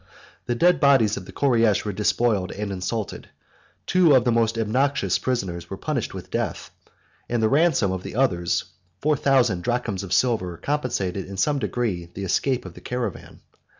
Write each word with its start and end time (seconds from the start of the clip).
The 0.47 0.55
dead 0.55 0.79
bodies 0.79 1.15
of 1.15 1.25
the 1.25 1.31
Koreish 1.31 1.85
were 1.85 1.93
despoiled 1.93 2.51
and 2.51 2.71
insulted: 2.71 3.29
two 3.85 4.15
of 4.15 4.25
the 4.25 4.31
most 4.31 4.57
obnoxious 4.57 5.19
prisoners 5.19 5.69
were 5.69 5.77
punished 5.77 6.11
with 6.11 6.31
death; 6.31 6.71
and 7.29 7.43
the 7.43 7.47
ransom 7.49 7.91
of 7.91 8.01
the 8.01 8.15
others, 8.15 8.63
four 8.99 9.15
thousand 9.15 9.61
drams 9.61 10.01
of 10.01 10.11
silver, 10.11 10.57
compensated 10.57 11.27
in 11.27 11.37
some 11.37 11.59
degree 11.59 12.09
the 12.15 12.23
escape 12.23 12.65
of 12.65 12.73
the 12.73 12.81
caravan. 12.81 13.41